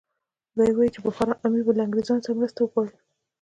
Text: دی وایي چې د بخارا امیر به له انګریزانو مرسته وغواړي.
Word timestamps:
دی 0.57 0.69
وایي 0.75 0.89
چې 0.93 0.99
د 1.01 1.05
بخارا 1.07 1.33
امیر 1.45 1.61
به 1.65 1.71
له 1.77 1.83
انګریزانو 1.85 2.37
مرسته 2.39 2.59
وغواړي. 2.63 2.93